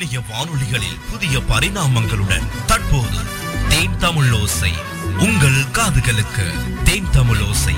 இணைய 0.00 0.20
வானொலிகளில் 0.20 1.00
புதிய 1.10 1.38
பரிணாமங்களுடன் 1.38 2.64
தற்போது 2.66 3.18
தேன் 3.68 3.96
தமிழ் 3.96 4.32
ஓசை. 4.32 4.72
உங்கள் 5.18 5.64
காதுகளுக்கு 5.72 6.82
தேன் 6.82 7.10
தமிழ் 7.10 7.40
ஓசை. 7.40 7.74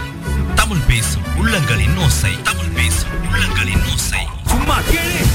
தமிழ் 0.55 0.79
பேசும் 0.79 1.23
உள்ளங்களின் 1.37 1.97
ஓசை. 1.97 2.43
தமிழ் 2.43 2.67
பேசும் 2.67 3.11
உள்ளங்களின் 3.23 3.93
ஓசை. 3.93 4.27
சும்மா 4.47 4.79
கேளு. 4.79 5.27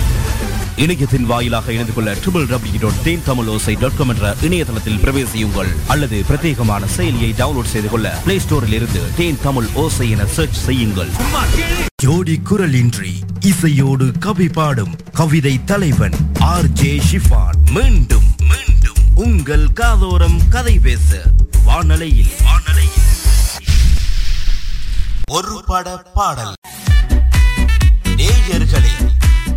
இணையத்தின் 0.78 1.26
வாயிலாக 1.26 1.72
இணைந்து 1.72 1.94
கொள்ள 1.94 2.14
triple 2.14 2.48
W 2.48 2.80
dot 2.80 3.04
Then 3.04 3.24
Tamil 3.26 3.48
Osai 3.48 3.76
dot 3.76 3.98
com 3.98 4.10
என்ற 4.10 4.36
இணையதளத்தில் 4.42 4.98
பிரவேசியுங்கள். 4.98 5.72
அல்லது 5.88 6.24
பிரத்யேகமான 6.30 6.82
செயலியை 6.98 7.32
டவுன்லோட் 7.40 7.72
செய்து 7.74 7.90
கொள்ள 7.90 8.10
பிளே 8.10 8.38
ஸ்டோரில் 8.38 8.72
இருந்து 8.72 9.02
தேன் 9.16 9.40
தமிழ் 9.42 9.68
ஓசை 9.74 10.10
என 10.10 10.26
சர்ச் 10.26 10.60
செய்யுங்கள். 10.66 11.10
ஜோடி 11.96 12.42
குரலின்றி 12.50 13.14
இசையோடு 13.40 14.12
கவி 14.20 14.48
பாடும் 14.48 14.96
கவிதை 15.14 15.64
தலைவன் 15.64 16.18
ஆர் 16.40 16.70
ஜே 16.70 17.02
ஷிஃபான். 17.12 17.58
மீண்டும் 17.72 18.28
மீண்டும் 18.40 19.02
உங்கள் 19.16 19.68
காதோரம் 19.76 20.40
கதை 20.50 20.80
பேச 20.80 21.22
வானலையில் 21.66 22.34
வானலையில். 22.44 23.06
ஒரு 25.32 25.64
பட 25.66 25.98
பாடல். 26.14 26.54
நேயர்களே 28.16 28.94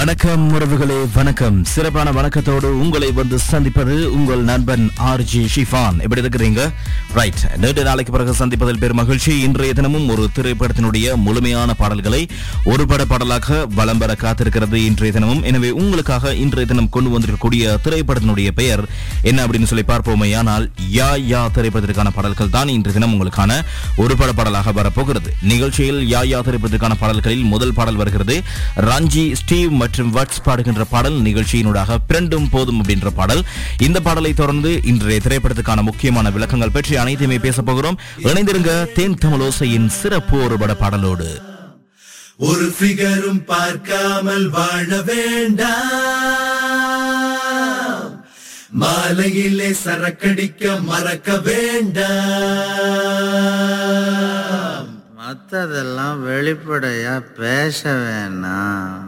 வணக்கம் 0.00 0.44
உறவுகளே 0.56 0.96
வணக்கம். 1.14 1.56
சிறப்பான 1.70 2.08
வணக்கத்தோடு 2.18 2.68
உங்களை 2.82 3.08
வந்து 3.18 3.36
சந்திப்பது 3.38 3.94
உங்கள் 4.16 4.42
நண்பன் 4.50 4.84
ஆர் 5.08 5.22
ஜி 5.30 5.40
ஷிஃபான். 5.54 5.96
எப்படி 6.04 6.22
இருக்கிறீங்க? 6.22 6.60
ரைட் 7.16 7.42
நேற்று 7.62 7.82
நாளைக்கு 7.88 8.12
பிறகு 8.14 8.32
சந்திப்பதில் 8.38 8.80
பெரும் 8.82 9.00
மகிழ்ச்சி. 9.00 9.32
இன்றைய 9.46 9.72
தினமும் 9.78 10.06
ஒரு 10.12 10.24
திரைப்படத்தினுடைய 10.36 11.16
முழுமையான 11.24 11.74
பாடல்களை 11.80 12.22
ஒரு 12.72 12.86
பட 12.92 13.04
பாடலாக 13.10 13.58
வலம் 13.78 14.00
பெற 14.02 14.14
காத்திருக்கிறது 14.22 14.78
இன்றைய 14.90 15.14
தினமும். 15.16 15.42
எனவே 15.50 15.70
உங்களுக்காக 15.82 16.32
இன்றைய 16.44 16.68
தினம் 16.72 16.90
கொண்டு 16.96 17.12
வந்திருக்கக்கூடிய 17.16 17.74
திரைப்படத்தினுடைய 17.86 18.48
பெயர் 18.60 18.84
என்ன 19.32 19.44
அப்படின்னு 19.46 19.70
சொல்லி 19.72 19.86
பார்ப்போமே. 19.92 20.30
ஆனால் 20.42 20.66
யா 20.98 21.10
யா 21.32 21.42
திரைப்படத்திற்கான 21.58 22.14
பாடல்கள் 22.16 22.54
தான் 22.56 22.74
இன்றைய 22.76 22.96
தினம் 22.98 23.14
உங்களுக்கான 23.16 23.60
ஒரு 24.04 24.16
பட 24.22 24.30
பாடலாக 24.40 24.76
வரப்போகிறது. 24.80 25.32
நிகழ்ச்சியில் 25.52 26.00
யா 26.14 26.22
யா 26.32 26.42
திரைப்படத்திற்கான 26.48 26.98
பாடல்களில் 27.04 27.46
முதல் 27.54 27.76
பாடல் 27.80 28.02
வருகிறது. 28.02 28.38
ரஞ்சி 28.90 29.26
ஸ்டீவ் 29.42 29.70
மற்றும் 29.70 29.88
வட்ஸ் 29.98 30.42
பாடுகின்ற 30.44 30.84
பாடல் 30.84 31.22
நிகழ்ச்சியினூடாக 31.22 31.96
பிரண்டும் 32.08 32.48
போதும் 32.50 32.82
அப்படின்ற 32.82 33.06
பாடல். 33.06 33.42
இந்த 33.78 34.00
பாடலை 34.00 34.34
தொடர்ந்து 34.34 34.80
இன்றைய 34.84 35.20
திரைப்படத்துக்கான 35.24 35.82
முக்கியமான 35.82 36.30
விளக்கங்கள் 36.30 36.70
பற்றி 36.70 36.96
அனைத்தையுமே 36.96 37.38
பேச 37.38 37.62
போகிறோம். 37.62 38.00
இணைந்திருங்க 38.22 38.92
தேன் 38.92 39.18
தமிழோசையின் 39.24 39.86
சிறப்பு 39.86 40.42
ஒரு 40.42 40.58
பட 40.58 40.76
பாடலோடு. 40.80 41.48
ஒரு 42.36 42.74
ஃபிகரும் 42.78 43.44
பார்க்காமல் 43.44 44.48
வாழ 44.48 45.02
வேண்டாம். 45.02 45.68
மாலையிலே 48.70 49.76
சரக்கடிக்க 49.84 50.82
மறக்க 50.82 51.38
வேண்டாம். 51.38 52.08
மத்ததெல்லாம் 55.18 56.18
வெளிப்படையா 56.28 57.22
பேச 57.36 57.90
வேணாம். 57.90 59.04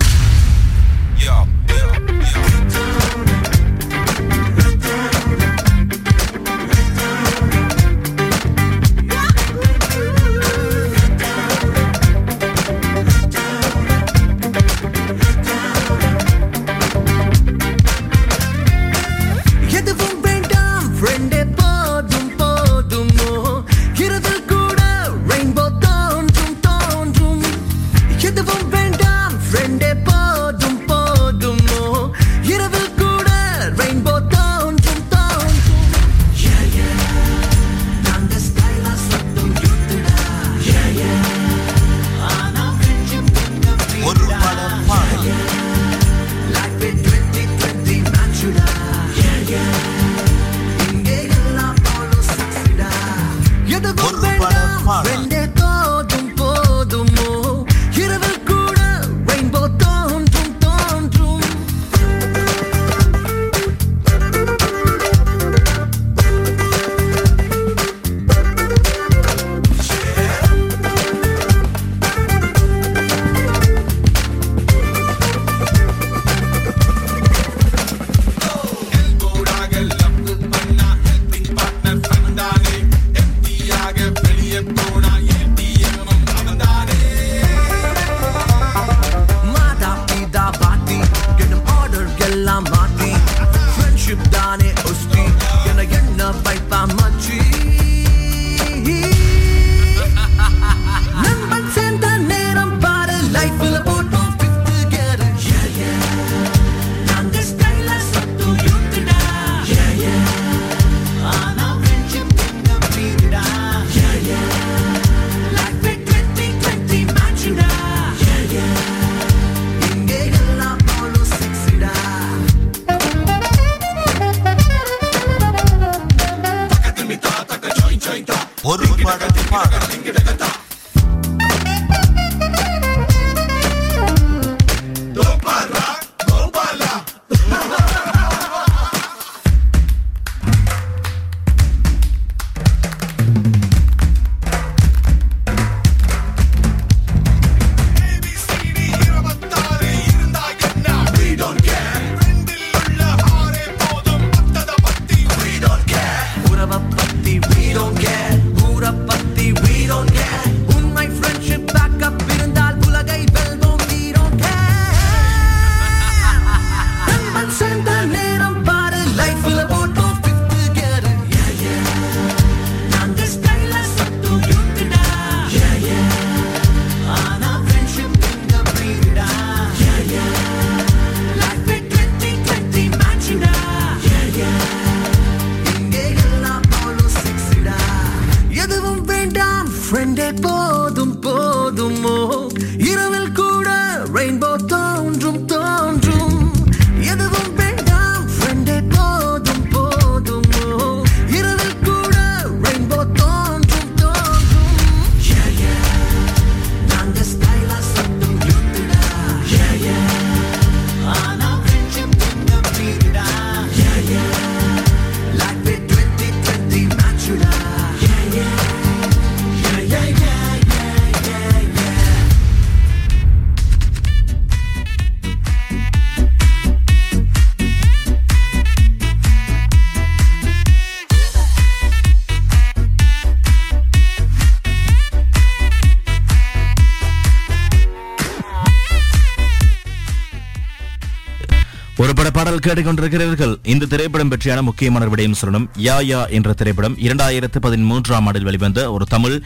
கேட்டுக்கொண்டிருக்கிறீர்கள் 242.65 243.55
இந்த 243.73 243.89
திரைப்படம் 243.93 244.31
பற்றியான 244.33 244.63
முக்கியமான 244.69 245.05
விடயம் 245.13 245.37
சொல்லணும். 245.41 245.67
யா 245.87 245.97
யா 246.11 246.21
என்ற 246.37 246.51
திரைப்படம் 246.61 246.95
இரண்டாயிரத்து 247.07 247.59
பதிமூன்றாம் 247.67 248.27
ஆண்டில் 248.29 248.47
வெளிவந்த 248.49 248.81
ஒரு 248.95 249.05
தமிழ் 249.15 249.37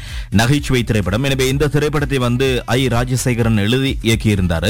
நகைச்சுவை 0.40 0.82
திரைப்படம். 0.90 1.24
எனவே 1.28 1.46
இந்த 1.52 1.68
திரைப்படத்தை 1.74 2.18
வந்து 2.26 2.48
ஐ. 2.76 2.80
ராஜசேகரன் 2.94 3.60
எழுதி 3.64 3.92
இயக்கியிருந்தார். 4.08 4.68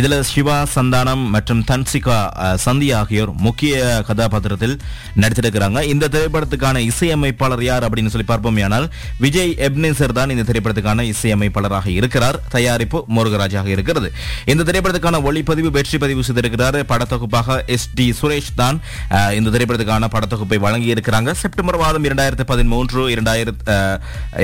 இதுல 0.00 0.18
சிவா 0.32 0.56
சந்தானம் 0.74 1.24
மற்றும் 1.34 1.62
தன்சிகா 1.70 2.18
சந்தி 2.64 2.88
ஆகியோர் 3.00 3.32
முக்கிய 3.46 4.02
கதாபாத்திரத்தில் 4.10 4.76
நடித்திருக்கிறாங்க. 5.22 5.80
இந்த 5.92 6.10
திரைப்படத்துக்கான 6.16 6.82
இசையமைப்பாளர் 6.90 7.64
யார் 7.70 7.86
அப்படின்னு 7.88 8.12
சொல்லி 8.14 8.28
பார்ப்போம் 8.32 8.62
ஆனால் 8.68 8.88
விஜய் 9.24 9.54
எப்னேசர் 9.68 10.16
தான் 10.20 10.32
இந்த 10.36 10.46
திரைப்படத்துக்கான 10.50 11.08
இசையமைப்பாளராக 11.14 11.88
இருக்கிறார். 11.98 12.40
தயாரிப்பு 12.56 13.00
முருகராஜாக 13.16 13.68
இருக்கிறது. 13.76 14.10
இந்த 14.54 14.62
திரைப்படத்துக்கான 14.68 15.22
ஒளிப்பதிவு 15.30 15.70
வெற்றி 15.78 15.98
பதிவு 16.04 16.24
செய்திருக்கிறார். 16.28 16.78
படத்தொகுப்பாக 16.92 17.58
எஸ். 17.74 17.85
டி 17.94 18.06
சுரேஷ் 18.20 18.50
தான் 18.62 18.78
இந்த 19.38 19.48
திரைப்படத்துக்கான 19.54 20.10
படத்தொகுப்பை 20.14 20.58
வழங்கி 20.66 20.88
இருக்கிறாங்க 20.94 21.32
செப்டம்பர் 21.42 21.80
மாதம் 21.84 22.06
இரண்டாயிரத்தி 22.08 22.46
பதிமூன்று 22.52 23.02
இரண்டாயிரத்தி 23.14 23.64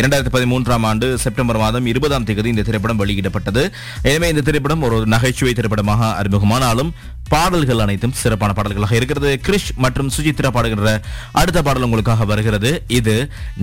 இரண்டாயிரத்தி 0.00 0.34
பதிமூன்றாம் 0.36 0.86
ஆண்டு 0.90 1.08
செப்டம்பர் 1.24 1.60
மாதம் 1.64 1.86
இருபதாம் 1.92 2.26
தேதி 2.28 2.48
இந்த 2.54 2.64
திரைப்படம் 2.68 3.00
வெளியிடப்பட்டது. 3.02 3.64
எனவே 4.12 4.28
இந்த 4.32 4.44
திரைப்படம் 4.48 4.84
ஒரு 4.88 4.98
நகைச்சுவை 5.14 5.52
திரைப்படமாக 5.58 6.10
அறிமுகமானாலும் 6.20 6.92
பாடல்கள் 7.34 7.82
அனைத்தும் 7.84 8.16
சிறப்பான 8.22 8.52
பாடல்களாக 8.56 8.94
இருக்கிறது. 8.98 9.30
கிரிஷ் 9.46 9.70
மற்றும் 9.84 10.10
சுஜித்ரா 10.16 10.50
பாடுகின்ற 10.56 10.90
அடுத்த 11.40 11.58
பாடல் 11.68 11.86
உங்களுக்காக 11.88 12.24
வருகிறது. 12.32 12.72
இது 12.98 13.16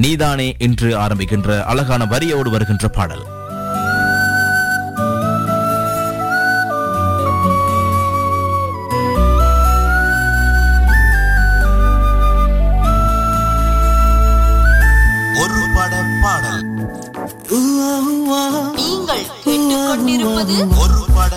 நீதானே 0.06 0.48
இன்று 0.68 0.92
ஆரம்பிக்கின்ற 1.06 1.60
அழகான 1.74 2.06
வரியோடு 2.14 2.50
வருகின்ற 2.56 2.88
பாடல். 3.00 3.26
நீங்கள் 17.52 19.24
கேட்டுக்கொண்டிருப்பது 19.44 20.58
ஒரு 20.82 21.00
பட 21.16 21.34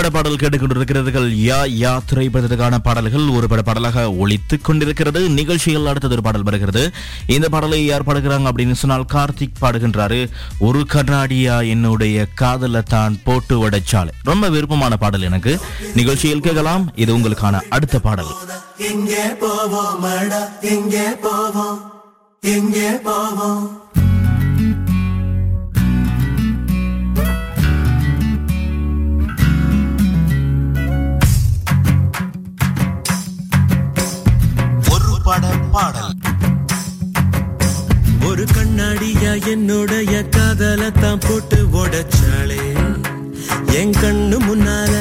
ஒரு 0.00 0.10
பட 0.10 0.22
பாடல் 0.22 0.42
கேட்டுக்கொண்டிருக்கிறீர்கள் 0.42 1.26
யா 1.46 1.56
யா 1.80 1.98
திரைப்படத்திற்கான 2.10 2.78
பாடல்கள் 2.78 3.28
ஒரு 3.28 3.48
பட 3.48 3.62
பாடலாக 3.62 4.12
ஒழித்துக் 4.12 4.64
கொண்டிருக்கிறது. 4.64 5.28
நிகழ்ச்சியில் 5.30 5.86
அடுத்தது 5.86 6.14
ஒரு 6.14 6.22
பாடல் 6.22 6.42
வருகிறது. 6.42 6.92
இந்த 7.26 7.48
பாடலை 7.48 7.86
யார் 7.86 8.04
பாடுகிறாங்க 8.04 8.50
அப்படின்னு 8.50 8.72
சொன்னால் 8.72 9.04
கார்த்திக் 9.12 9.60
பாடுகின்றாரு. 9.60 10.30
ஒரு 10.58 10.86
கண்ணாடியா 10.92 11.68
என்னுடைய 11.68 12.26
காதல 12.34 12.80
தான் 12.80 13.20
போட்டு 13.24 13.68
உடைச்சாலே 13.68 14.08
ரொம்ப 14.22 14.48
விருப்பமான 14.48 14.96
பாடல் 14.96 15.22
எனக்கு. 15.22 15.60
நிகழ்ச்சியில் 15.94 16.40
கேட்கலாம். 16.40 16.92
இது 16.94 17.18
உங்களுக்கான 17.18 17.60
அடுத்த 17.68 17.98
பாடல். 17.98 18.32
எங்கே 18.76 19.24
போவோம் 19.24 20.04
எங்கே 20.60 21.08
போவோம்? 21.22 21.92
எங்கே 22.40 22.90
போவோம்? 22.90 23.79
பாடல். 35.72 36.14
ஒரு 38.24 38.44
கண்ணாடியா 38.54 39.46
என்னுடைய 39.46 40.28
காதல 40.28 40.90
தான் 40.90 41.18
போட்டு 41.18 41.58
உடைச்சாளே. 41.72 42.62
என் 43.80 43.94
கண்ணு 44.02 44.38
முன்னால 44.48 44.92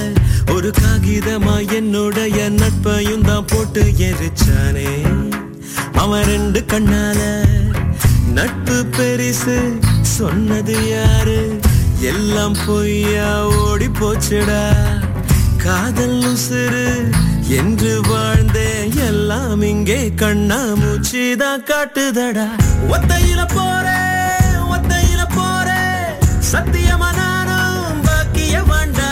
ஒரு 0.54 0.72
காகிதமா 0.82 1.56
என்னுடைய 1.74 2.50
நட்பையும் 2.50 3.22
தான் 3.22 3.46
போட்டு 3.46 3.84
எரிச்சானே. 4.10 4.92
அவன் 5.94 6.24
ரெண்டு 6.24 6.64
கண்ணால 6.68 7.20
நட்பு 8.34 8.86
பெரிசு 8.98 9.58
சொன்னது 10.02 10.90
யாரு? 10.90 11.60
எல்லாம் 12.00 12.56
பொய்யா 12.66 13.30
ஓடி 13.46 13.88
போச்சுடா. 13.88 14.64
காதல் 15.58 16.36
சிறு 16.36 16.88
என்று 17.58 18.02
வாழ்ந்தே 18.02 18.70
எல்லாம் 19.08 19.62
இங்கே 19.64 20.12
கண்ணா 20.16 20.60
மூச்சுதான் 20.82 21.64
காட்டுதடா. 21.70 22.48
ஒத்தையில 22.90 23.42
போறே 23.54 24.00
ஒத்தையில 24.70 25.22
போறே. 25.36 25.80
சத்தியமா 26.52 27.10
நானும் 27.18 28.02
பாக்கிய 28.02 28.62
வேண்டா. 28.64 29.10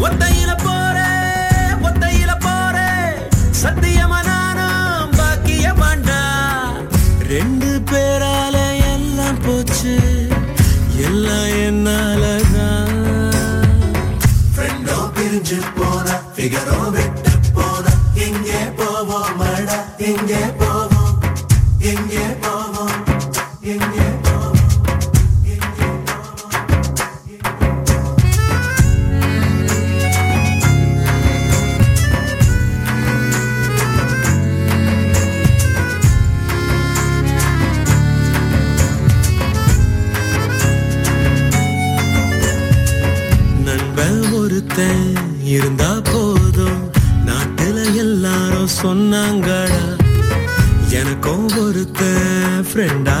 ஒத்தையில 0.00 0.50
போறே 0.64 1.08
ஒத்தையில 1.82 2.34
போறே. 2.38 2.88
சத்தியமா 3.62 4.20
நானும் 4.24 5.10
பாக்கிய 5.16 5.72
வேண்டா. 5.72 6.20
ரெண்டு 7.26 7.82
பேரால 7.92 8.56
எல்லாம் 8.92 9.40
போச்சு 9.46 9.96
எல்லாம் 11.08 11.50
என்னாலதான். 11.66 13.00
ஃப்ரெண்டோ 14.54 14.98
பிரிஞ்சு 15.16 15.60
போனா 15.76 16.16
ஃபிகரோ 16.36 16.78
friend 52.72 53.11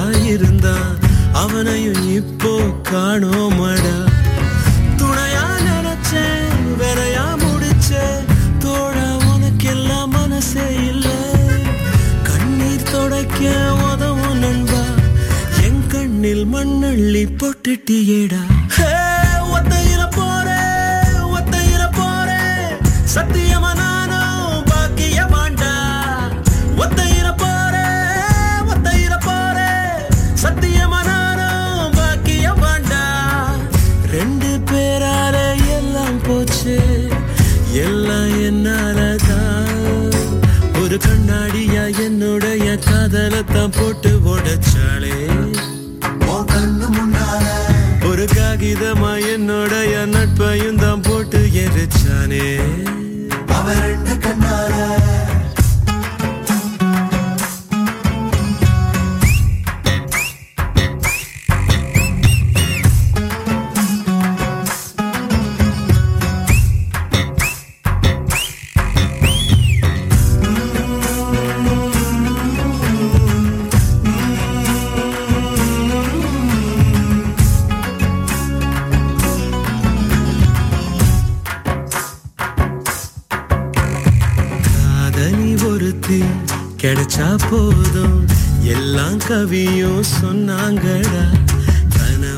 காதலத்தான் 43.44 43.72
போட்டு 43.76 43.91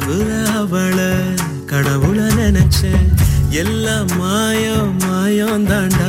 கனவுல 0.05 0.33
அவள 0.61 0.99
கடவுள 1.67 2.19
நினைச்சேன். 2.41 3.07
எல்லாம் 3.51 4.11
மாயம் 4.17 4.97
மாயம் 4.97 5.67
தாண்டா. 5.69 6.09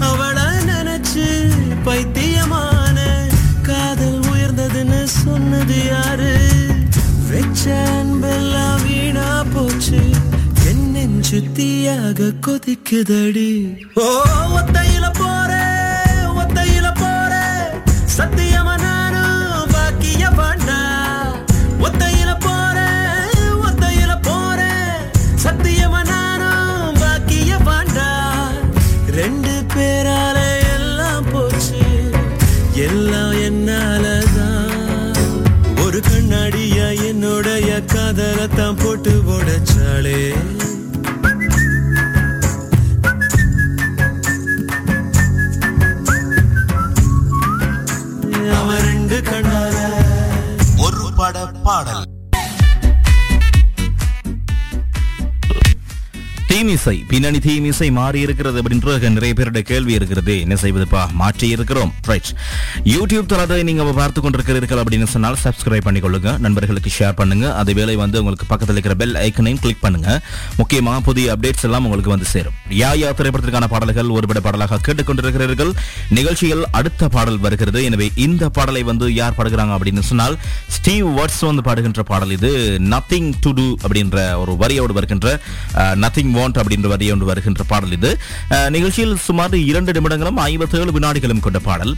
அவள 0.00 0.38
நினைச்சு 0.70 1.26
பைத்தியமான 1.84 2.98
காதல் 3.62 4.20
உயர்ந்ததுன்னு 4.20 5.04
சொன்னது 5.04 5.84
யாரு? 5.84 6.34
வெச்ச 7.30 7.62
அன்பெல்லாம் 8.00 8.82
வீணா 8.86 9.44
போச்சு. 9.52 10.00
என் 10.64 11.22
சுத்தியாக 11.30 12.32
கொதிக்குதடி. 12.46 13.52
ஓ 13.94 14.08
ஒத்தையில 14.56 15.06
போ. 15.12 15.39
பாட 51.34 51.42
பாடல். 51.66 52.09
தீமிசை 56.60 56.94
பின்னணி 57.10 57.38
தீமிசை 57.44 57.86
மாறி 57.98 58.18
இருக்கிறது 58.24 58.56
அப்படின்ற 58.60 59.10
நிறைய 59.14 59.34
பேருடைய 59.36 59.64
கேள்வி 59.68 59.92
இருக்கிறது. 59.98 60.32
என்ன 60.44 60.54
செய்வதுப்பா? 60.62 61.02
மாற்றி 61.20 61.46
இருக்கிறோம் 61.54 61.92
ரைட் 62.10 62.30
யூடியூப் 62.94 63.28
தளத்தை 63.30 63.58
நீங்க 63.68 63.84
பார்த்து 63.98 64.20
கொண்டிருக்கிறீர்கள் 64.24 64.80
அப்படின்னு 64.82 65.06
சொன்னால் 65.12 65.38
சப்ஸ்கிரைப் 65.44 65.86
பண்ணிக்கொள்ளுங்க. 65.86 66.30
நண்பர்களுக்கு 66.46 66.90
ஷேர் 66.96 67.16
பண்ணுங்க. 67.20 67.46
அதே 67.60 67.74
வேளை 67.78 67.94
வந்து 68.02 68.18
உங்களுக்கு 68.22 68.48
பக்கத்தில் 68.50 68.76
இருக்கிற 68.76 68.96
பெல் 69.02 69.16
ஐக்கனையும் 69.22 69.60
கிளிக் 69.62 69.80
பண்ணுங்க. 69.84 70.08
முக்கியமாக 70.60 71.00
புதிய 71.08 71.36
அப்டேட்ஸ் 71.36 71.64
எல்லாம் 71.68 71.86
உங்களுக்கு 71.88 72.12
வந்து 72.14 72.28
சேரும். 72.34 72.58
யா 72.80 72.90
யா 73.02 73.12
திரைப்படத்திற்கான 73.20 73.68
பாடல்கள் 73.74 74.12
ஒருபட 74.16 74.42
பாடலாக 74.48 74.80
கேட்டுக்கொண்டிருக்கிறீர்கள் 74.88 75.72
நிகழ்ச்சியில் 76.18 76.66
அடுத்த 76.80 77.08
பாடல் 77.16 77.40
வருகிறது. 77.46 77.82
எனவே 77.90 78.10
இந்த 78.26 78.50
பாடலை 78.58 78.84
வந்து 78.90 79.08
யார் 79.20 79.38
பாடுகிறாங்க 79.40 79.74
அப்படின்னு 79.78 80.04
சொன்னால் 80.10 80.38
ஸ்டீவ் 80.76 81.08
வாட்ஸ் 81.20 81.42
வந்து 81.50 81.66
பாடுகின்ற 81.70 82.06
பாடல் 82.12 82.36
இது. 82.38 82.52
நத்திங் 82.94 83.32
டு 83.46 83.52
டூ 83.60 83.68
அப்படின்ற 83.84 84.28
ஒரு 84.44 84.54
வரியோடு 84.64 84.98
வருகின்ற 85.00 85.26
நத்திங் 86.04 86.36
வாண்ட் 86.50 86.62
அப்படின்ற 86.62 86.88
வரியோடு 86.92 87.24
வருகின்ற 87.30 87.62
பாடல் 87.72 87.94
இது. 87.98 88.10
நிகழ்ச்சியில் 88.76 89.16
சுமார் 89.26 89.54
இரண்டு 89.70 89.92
நிமிடங்களும் 89.96 90.40
ஐம்பத்தேழு 90.48 90.90
வினாடிகளும் 90.96 91.42
கொண்ட 91.46 91.58
பாடல். 91.68 91.92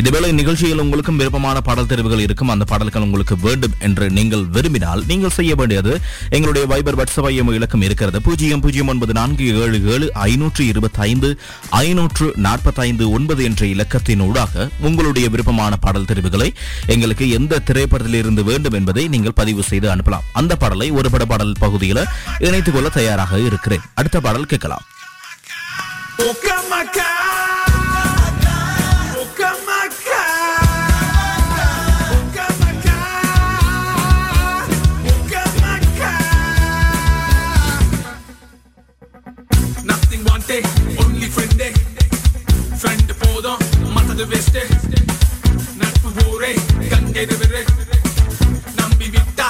இதுவேளை 0.00 0.30
நிகழ்ச்சியில் 0.40 0.82
உங்களுக்கும் 0.84 1.18
விருப்பமான 1.20 1.58
பாடல் 1.68 1.90
தெரிவுகள் 1.92 2.22
இருக்கும். 2.26 2.50
அந்த 2.54 2.64
பாடல்கள் 2.72 3.04
உங்களுக்கு 3.06 3.34
வேண்டும் 3.46 3.74
என்று 3.88 4.06
நீங்கள் 4.18 4.44
விரும்பினால் 4.56 5.02
நீங்கள் 5.10 5.34
செய்ய 5.38 5.52
வேண்டியது 5.60 5.92
எங்களுடைய 6.36 6.64
வைபர் 6.72 6.98
வாட்ஸ்அப் 7.00 7.28
ஐஎம் 7.30 7.52
இலக்கம் 7.58 7.84
இருக்கிறது. 7.88 8.20
பூஜ்ஜியம் 8.26 8.62
பூஜ்ஜியம் 8.64 8.90
ஒன்பது 8.92 9.12
நான்கு 9.18 9.46
ஏழு 9.62 9.78
ஏழு 9.94 10.06
ஐநூற்று 10.28 10.62
இருபத்தி 10.72 11.00
ஐந்து 11.08 11.30
ஐநூற்று 11.84 12.26
நாற்பத்தைந்து 12.46 13.04
ஒன்பது 13.18 13.42
என்ற 13.48 13.62
இலக்கத்தின் 13.74 14.24
ஊடாக 14.28 14.68
உங்களுடைய 14.88 15.26
விருப்பமான 15.34 15.72
பாடல் 15.84 16.08
தெரிவுகளை 16.10 16.50
எங்களுக்கு 16.94 17.24
எந்த 17.38 17.62
திரைப்படத்தில் 17.70 18.18
இருந்து 18.22 18.44
வேண்டும் 18.50 18.76
என்பதை 18.80 19.04
நீங்கள் 19.14 19.38
பதிவு 19.40 19.62
செய்து 19.70 19.88
அனுப்பலாம். 19.94 20.26
அந்த 20.40 20.52
பாடலை 20.62 20.88
ஒரு 20.98 21.10
பட 21.14 21.24
பாடல் 21.32 21.54
பகுதியில் 21.64 22.02
இணைத்துக் 22.46 22.74
கொள்ள 22.74 22.88
தயாராக 22.98 23.40
இருக்கிறேன். 23.48 23.84
அடுத்த 23.95 24.19
பாடல் 24.27 24.51
கேட்கலாம் 24.53 24.85
Okamaka. 26.21 27.05
Okamaka. 29.21 30.17
Okamaka. 32.15 32.97
Okamaka. 35.11 36.11
Nothing 39.83 40.23
wanted, 40.25 40.65
only 40.97 41.29
friend. 41.35 41.61
Friend 42.81 43.09
போதும் 43.21 43.63
மத்தது 43.95 44.25
வேஸ்ட் 44.31 44.59
நட்பு 45.81 46.11
ஊரே 46.31 46.51
கங்கை 46.91 47.23
ரிவரே 47.31 47.63
நம்பி 48.79 49.07
விட்டா 49.15 49.47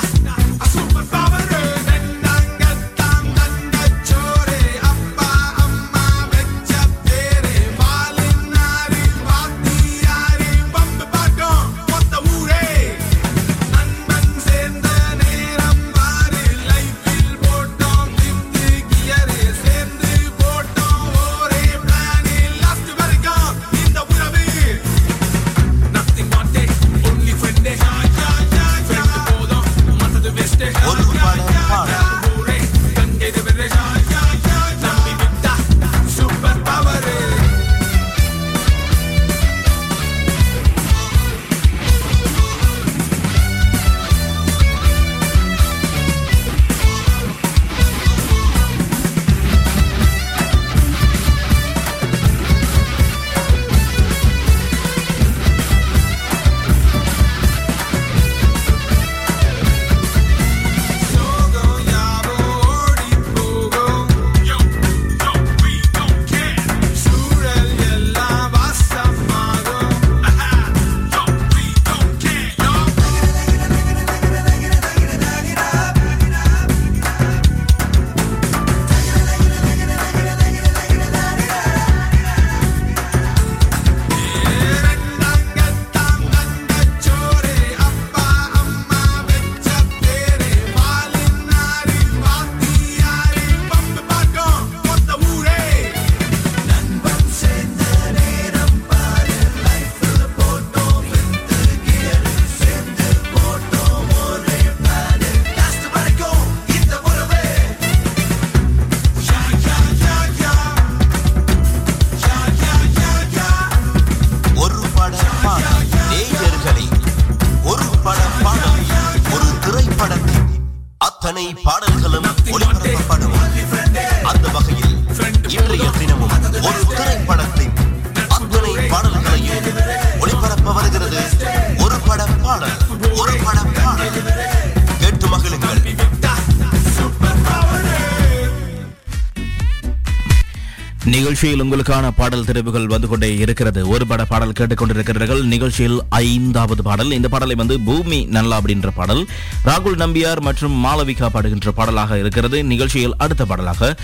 நிகழ்ச்சியில் 141.44 141.64
உங்களுக்கான 141.64 142.11
பாடல் 142.16 142.44
தெரிவுகள் 142.44 142.87
வந்து 142.87 143.09
கொண்டே 143.09 143.28
இருக்கிறது. 143.37 143.88
ஒரு 143.88 144.07
பட 144.07 144.24
பாடல் 144.24 144.54
கேட்டுக்கொண்டிருக்கிறீர்கள் 144.59 145.42
நிகழ்ச்சியில் 145.44 145.98
ஐந்தாவது 146.09 146.83
பாடல். 146.83 147.11
இந்த 147.11 147.28
பாடலை 147.28 147.54
வந்து 147.54 147.80
பூமி 147.80 148.24
நல்லா 148.37 148.61
அப்படின்ற 148.61 148.90
பாடல் 148.94 149.22
ராகுல் 149.64 149.98
நம்பியார் 150.04 150.40
மற்றும் 150.40 150.85
மாளவிகா 150.85 151.28
பாடுகின்ற 151.35 151.72
பாடலாக 151.80 152.18
இருக்கிறது. 152.18 152.64
நிகழ்ச்சியில் 152.64 153.16
அடுத்த 153.18 153.44
பாடலாக 153.44 153.96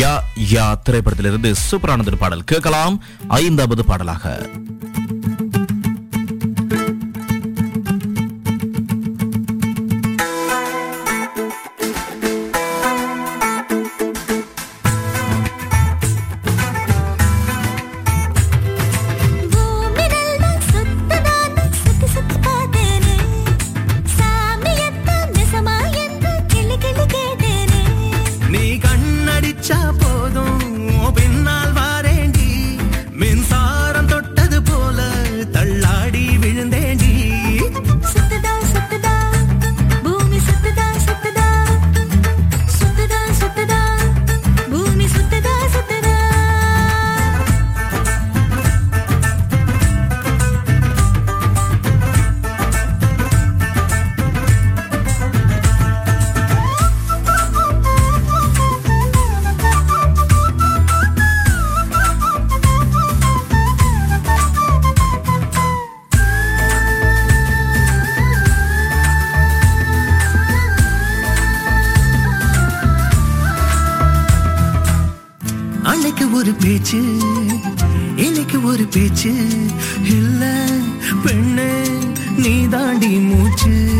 யா 0.00 0.12
யா 0.52 0.66
திரைப்படத்திலிருந்து 0.82 1.52
சூப்பரானது 1.70 2.16
பாடல் 2.18 2.44
கேட்கலாம். 2.44 3.02
ஐந்தாவது 3.28 3.84
பாடலாக. 3.84 4.48
chapo 29.70 30.09
நீ 82.42 82.66
தாண்டி 82.68 83.06
மூச்சு. 83.06 83.99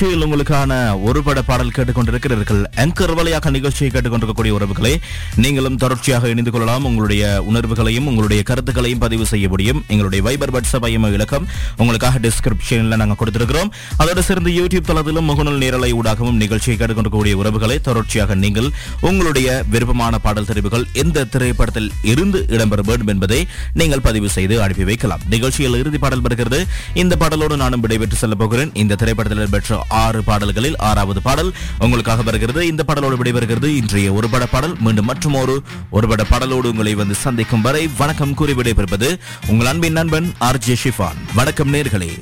நிகழ்ச்சியில் 0.00 0.26
உங்களுக்கான 0.26 0.72
ஒரு 1.02 1.20
பட 1.26 1.42
பாடல் 1.42 1.72
கேட்டுக்கொண்டிருக்கிறீர்கள். 1.76 2.60
ஆங்கர் 2.82 3.12
வழியாக 3.14 3.50
நிகழ்ச்சியை 3.50 3.88
கேட்டுக்கொண்டிருக்கக்கூடிய 3.94 4.52
உறவுகளை 4.58 5.00
நீங்களும் 5.36 5.76
தொடர்ச்சியாக 5.76 6.28
இணைந்து 6.32 6.50
கொள்ளலாம். 6.50 6.84
உங்களுடைய 6.84 7.22
உணர்வுகளையும் 7.48 8.06
உங்களுடைய 8.10 8.42
கருத்துக்களையும் 8.42 9.00
பதிவு 9.04 9.26
செய்ய 9.26 9.48
முடியும். 9.48 9.80
எங்களுடைய 9.88 10.20
வைபர் 10.26 10.52
வாட்ஸ்அப் 10.56 10.86
ஐஎம் 10.90 11.12
இலக்கம் 11.12 11.48
உங்களுக்காக 11.76 12.20
டிஸ்கிரிப்ஷனில் 12.26 13.00
நாங்கள் 13.00 13.18
கொடுத்திருக்கிறோம். 13.22 13.72
அதோடு 13.96 14.22
சேர்ந்து 14.28 14.52
யூடியூப் 14.58 14.86
தளத்திலும் 14.90 15.28
முகநூல் 15.30 15.62
நேரலை 15.64 15.90
ஊடாகவும் 15.94 16.38
நிகழ்ச்சியை 16.44 16.78
கேட்டுக்கொண்டிருக்கக்கூடிய 16.78 17.32
உறவுகளை 17.32 17.78
தொடர்ச்சியாக 17.88 18.36
நீங்கள் 18.44 18.70
உங்களுடைய 19.00 19.64
விருப்பமான 19.74 20.18
பாடல் 20.18 20.48
தெரிவுகள் 20.52 20.86
எந்த 20.92 21.24
திரைப்படத்தில் 21.24 21.90
இருந்து 22.02 22.46
இடம்பெற 22.48 22.86
வேண்டும் 22.92 23.12
என்பதை 23.14 23.40
நீங்கள் 23.74 24.04
பதிவு 24.08 24.30
செய்து 24.36 24.62
அனுப்பி 24.62 24.88
வைக்கலாம். 24.92 25.26
நிகழ்ச்சியில் 25.34 25.78
இறுதி 25.82 25.98
பாடல் 25.98 26.24
வருகிறது. 26.28 26.62
இந்த 26.94 27.16
பாடலோடு 27.24 27.56
நானும் 27.64 27.80
விடைபெற்று 27.80 28.22
செல்ல 28.24 28.40
போகிறேன். 28.44 28.72
இந்த 28.84 28.94
திரைப்படத்தில் 28.94 29.54
பெற்ற 29.56 29.86
ஆறு 29.88 30.22
பாடல்களில் 30.22 30.76
ஆறாவது 30.78 31.22
பாடல் 31.22 31.54
உங்களுக்காக 31.78 32.22
வருகிறது. 32.22 32.66
இந்த 32.66 32.84
பாடலோடு 32.86 33.18
விடைபெறுகிறது 33.20 33.64
இன்றைய 33.64 34.12
ஒரு 34.12 34.28
பட 34.28 34.46
பாடல். 34.46 34.76
மீண்டும் 34.78 35.04
மற்றும் 35.04 35.34
ஒரு 35.34 35.62
ஒரு 35.90 36.08
பட 36.08 36.24
பாடலோடு 36.30 36.70
உங்களை 36.72 36.94
வந்து 36.94 37.14
சந்திக்கும் 37.14 37.60
வரை 37.60 37.90
வணக்கம் 37.98 38.34
கூறி 38.34 38.52
விடைபெறுவது 38.52 39.18
உங்கள் 39.46 39.66
அன்பின் 39.66 39.92
நண்பன் 39.92 40.34
ஆர் 40.38 40.58
ஜே 40.58 40.76
ஷிஃபான். 40.82 41.18
வணக்கம் 41.34 41.72
நேர்களே. 41.74 42.12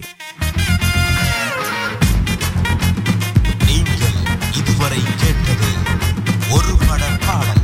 இதுவரை 4.52 5.00
கேட்டது 5.16 5.68
ஒரு 6.50 6.76
பட 6.88 7.04
பாடல். 7.26 7.62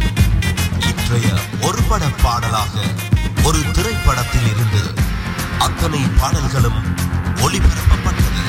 இன்றைய 0.91 1.29
ஒரு 1.61 1.83
பட 1.89 2.05
பாடலாக 2.23 2.81
ஒரு 3.43 3.59
திரைப்படத்தில் 3.73 4.49
இருந்து 4.55 4.83
அத்தனை 5.59 6.01
பாடல்களும் 6.21 6.81
ஒளிபரப்பப்பட்டது. 7.45 8.45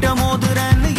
கிட்ட 0.00 0.10
மோதுறன்னு 0.14 0.89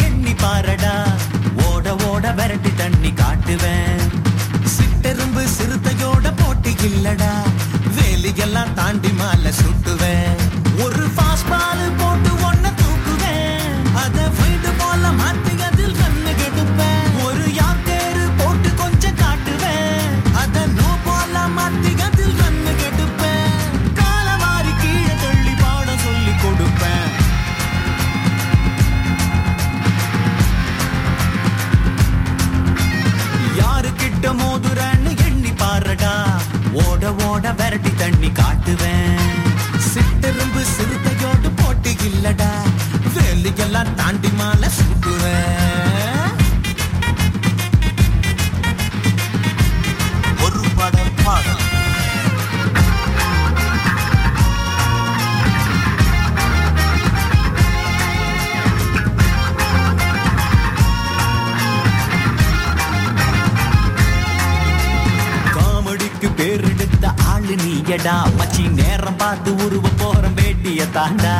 தாண்டா. 68.03 68.15
மச்சி 68.37 68.63
நேரம் 68.77 69.17
பார்த்து 69.21 69.49
உருவ 69.63 69.85
போறோம் 69.99 70.35
வேட்டிய 70.39 70.81
தாண்டா. 70.95 71.33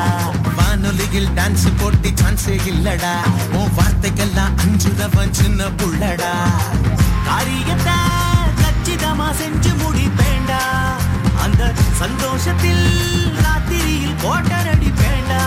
வானொலியில் 0.58 1.30
டான்ஸ் 1.38 1.66
போட்டி 1.80 2.10
சான்ஸே 2.20 2.56
இல்லடா. 2.72 3.14
உன் 3.60 3.72
வார்த்தைக்கெல்லாம் 3.78 4.54
அஞ்சுதவன் 4.64 5.34
சின்ன 5.40 5.68
புள்ளடா. 5.80 6.32
காரியத்தை 7.28 7.98
கச்சிதமா 8.62 9.28
செஞ்சு 9.42 9.72
முடிப்பேண்டா. 9.82 10.62
அந்த 11.46 11.72
சந்தோஷத்தில் 12.02 12.86
ராத்திரியில் 13.46 14.18
கோட்டரடி 14.24 14.92
பேண்டா 15.02 15.44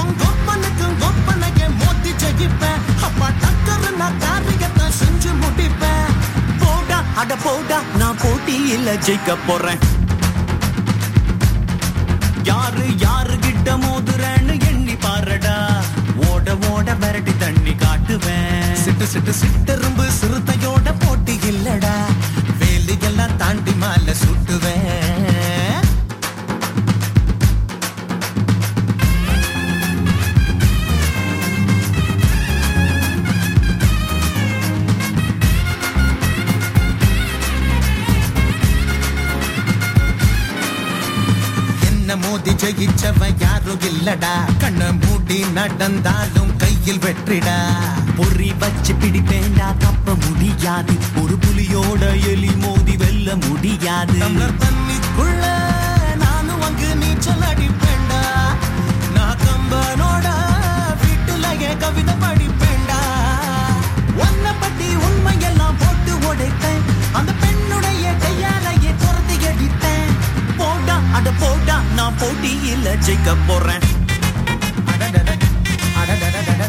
உன் 0.00 0.14
கொப்பனுக்கும் 0.22 0.96
கொப்பனைய 1.04 1.68
மோத்தி 1.82 2.14
ஜெயிப்பேன். 2.22 2.82
அப்பா 3.08 3.28
டக்கரு 3.42 3.92
நான் 4.02 4.18
காரியத்தை 4.24 4.88
செஞ்சு 5.02 5.32
முடிப்பேன். 5.42 6.10
போடா 6.64 6.98
அட 7.22 7.36
போடா 7.46 7.80
நான் 8.02 8.20
போட்டியில் 8.24 8.98
ஜெயிக்க 9.08 9.38
போறேன். 9.50 9.82
யாரு 12.46 12.86
யாரு 12.98 13.34
கிட்ட 13.38 13.70
மோதுறேன்னு 13.76 14.54
எண்ணி 14.70 14.96
பாருடா 15.04 15.56
ஓட 16.28 16.46
ஓட 16.70 16.94
விரட்டி 17.02 17.34
தண்ணி 17.36 17.74
காட்டுவேன் 17.76 18.74
சிட்டு 18.82 19.06
சிட்டு 19.12 19.32
சிட்டெரும்பு 19.40 20.06
சிறுத்தையோட 20.20 20.90
போட்டி 21.02 21.34
இல்லடா 21.50 21.94
இல்லடா 44.16 44.34
கண்ணை 44.60 44.86
மூடி 45.00 45.38
நடந்தாலும் 45.56 46.52
கையில் 46.60 47.00
வெற்றிடா. 47.04 47.56
பொறி 48.18 48.48
வச்சு 48.60 48.92
பிடிப்பேண்டா 49.00 49.66
தப்ப 49.82 50.14
முடியாது. 50.24 50.94
ஒரு 51.22 51.34
புலியோட 51.44 52.02
எலி 52.32 52.52
மோதி 52.62 52.94
வெல்ல 53.02 53.28
முடியாது. 53.44 54.18
தண்ணிக்குள்ள 54.62 55.42
நானும் 56.22 56.62
அங்கு 56.68 56.90
நீச்சல் 57.02 57.44
அடிப்பேண்டா 57.50 58.22
நான் 59.16 59.42
கம்பனோட 59.44 60.26
வீட்டுல 61.02 61.44
வீட்டுலயே 61.50 61.72
கவிதை 61.82 62.14
படிப்பேண்டா 62.24 63.00
ஒன்ன 64.26 64.46
பத்தி 64.62 64.88
உண்மையெல்லாம் 65.08 65.78
போட்டு 65.82 66.14
உடைத்தேன். 66.30 66.82
அந்த 67.20 67.30
பெண்ணுடைய 67.42 68.06
கையாலையே 68.24 68.94
துரத்தி 69.04 69.38
அடித்தேன் 69.52 70.10
போடா 70.62 70.98
அட 71.18 71.28
போடா 71.44 71.78
நான் 72.00 72.18
போட்டியில் 72.22 72.90
ஜெயிக்க 73.08 73.36
போறேன். 73.50 73.86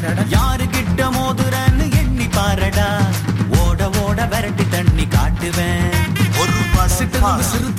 பாரடா 0.07 0.23
யாரு 0.33 0.65
கிட்ட 0.69 1.05
மோதுறேன்னு 1.15 1.85
எண்ணி 2.01 2.27
பாரடா. 2.35 2.85
ஓட 3.61 3.89
ஓட 4.03 4.19
விரட்டி 4.33 4.65
தண்ணி 4.73 5.05
காட்டுவேன். 5.15 5.95
ஒரு 6.41 6.53
பட 6.75 7.43
சிறு 7.49 7.69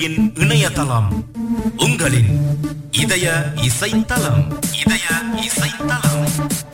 தமிழ் 0.00 0.32
இணையதளம். 0.34 1.24
உங்களின் 1.76 2.40
இதய 2.90 3.52
இசைத்தளம். 3.54 4.58
இதய 4.86 5.04
இசைத்தளம். 5.36 6.69